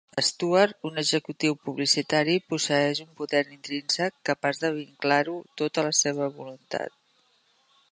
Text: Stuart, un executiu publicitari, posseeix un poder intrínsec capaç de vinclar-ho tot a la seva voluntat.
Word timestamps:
Stuart, 0.29 0.73
un 0.89 0.93
executiu 1.03 1.51
publicitari, 1.65 2.37
posseeix 2.53 3.03
un 3.05 3.11
poder 3.21 3.43
intrínsec 3.57 4.11
capaç 4.31 4.63
de 4.65 4.73
vinclar-ho 4.81 5.37
tot 5.63 5.81
a 5.83 5.87
la 5.91 5.95
seva 6.03 6.33
voluntat. 6.41 6.99